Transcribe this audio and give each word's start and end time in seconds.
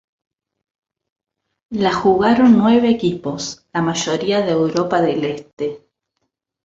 La 1.69 1.91
jugaron 1.93 2.57
nueve 2.57 2.89
equipos, 2.89 3.67
la 3.71 3.83
mayoría 3.83 4.41
de 4.41 4.51
Europa 4.53 4.99
del 4.99 5.25
Este. 5.25 5.85